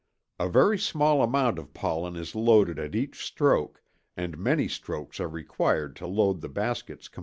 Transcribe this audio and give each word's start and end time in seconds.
A 0.39 0.49
very 0.49 0.79
small 0.79 1.21
amount 1.21 1.59
of 1.59 1.75
pollen 1.75 2.15
is 2.15 2.33
loaded 2.33 2.79
at 2.79 2.95
each 2.95 3.23
stroke 3.23 3.83
and 4.17 4.35
many 4.35 4.67
strokes 4.67 5.19
are 5.19 5.29
required 5.29 5.95
to 5.97 6.07
load 6.07 6.41
the 6.41 6.49
baskets 6.49 7.07
completely. 7.07 7.19